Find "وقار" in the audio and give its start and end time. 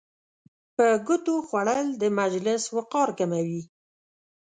2.77-3.09